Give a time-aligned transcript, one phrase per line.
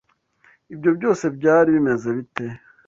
[0.73, 2.45] Ibyo byose byari bimeze bite?